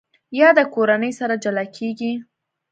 یاده 0.39 0.63
کورنۍ 0.73 1.11
سره 1.19 1.35
جلا 1.43 1.65
کېږي. 1.77 2.11